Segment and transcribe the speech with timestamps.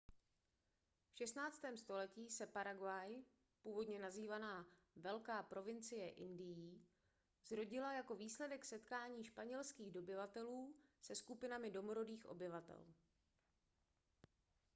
[1.09, 1.61] v 16.
[1.75, 3.23] století se paraguay
[3.61, 6.81] původně nazývaná velká provincie indií
[7.47, 12.85] zrodila jako výsledek setkání španělských dobyvatelů se skupinami domorodých obyvatel